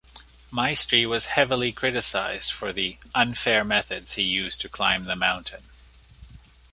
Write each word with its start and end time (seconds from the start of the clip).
Maestri 0.51 1.05
was 1.07 1.27
heavily 1.27 1.71
criticised 1.71 2.51
for 2.51 2.73
the 2.73 2.97
"unfair" 3.13 3.63
methods 3.63 4.13
he 4.15 4.23
used 4.23 4.59
to 4.59 4.67
climb 4.67 5.03
the 5.03 5.15
mountain. 5.15 5.61